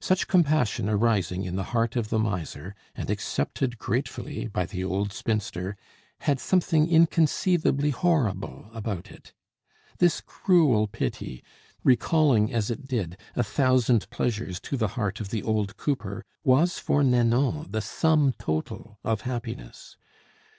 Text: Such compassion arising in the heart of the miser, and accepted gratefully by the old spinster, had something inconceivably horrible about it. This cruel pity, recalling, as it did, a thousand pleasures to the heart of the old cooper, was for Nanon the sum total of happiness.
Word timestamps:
Such 0.00 0.26
compassion 0.26 0.88
arising 0.88 1.44
in 1.44 1.56
the 1.56 1.64
heart 1.74 1.96
of 1.96 2.08
the 2.08 2.18
miser, 2.18 2.74
and 2.94 3.10
accepted 3.10 3.76
gratefully 3.76 4.46
by 4.48 4.64
the 4.64 4.82
old 4.82 5.12
spinster, 5.12 5.76
had 6.20 6.40
something 6.40 6.88
inconceivably 6.88 7.90
horrible 7.90 8.70
about 8.72 9.10
it. 9.10 9.34
This 9.98 10.22
cruel 10.22 10.86
pity, 10.86 11.44
recalling, 11.84 12.50
as 12.54 12.70
it 12.70 12.88
did, 12.88 13.18
a 13.34 13.44
thousand 13.44 14.08
pleasures 14.08 14.60
to 14.60 14.78
the 14.78 14.88
heart 14.96 15.20
of 15.20 15.28
the 15.28 15.42
old 15.42 15.76
cooper, 15.76 16.24
was 16.42 16.78
for 16.78 17.04
Nanon 17.04 17.66
the 17.70 17.82
sum 17.82 18.32
total 18.38 18.98
of 19.04 19.20
happiness. 19.28 19.98